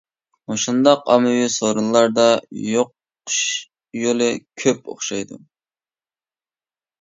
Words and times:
مۇشۇنداق 0.51 1.03
ئاممىۋى 1.15 1.49
سورۇنلاردا 1.55 2.25
يۇقۇش 2.69 3.37
يولى 4.05 4.31
كۆپ 4.65 4.91
ئوخشايدۇ. 4.95 5.39